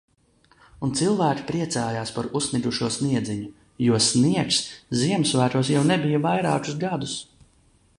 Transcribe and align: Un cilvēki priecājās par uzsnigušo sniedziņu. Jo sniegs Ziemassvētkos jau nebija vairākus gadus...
Un 0.85 0.93
cilvēki 1.01 1.45
priecājās 1.51 2.13
par 2.15 2.29
uzsnigušo 2.39 2.91
sniedziņu. 2.97 3.53
Jo 3.89 4.01
sniegs 4.09 4.61
Ziemassvētkos 5.03 5.75
jau 5.77 5.89
nebija 5.95 6.27
vairākus 6.29 6.85
gadus... 6.87 7.19